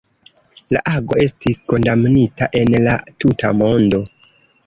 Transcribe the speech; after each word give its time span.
La 0.75 0.79
ago 0.91 1.17
estis 1.25 1.59
kondamnita 1.73 2.49
en 2.61 2.75
la 2.87 2.97
tuta 3.25 3.55
mondo. 3.61 4.01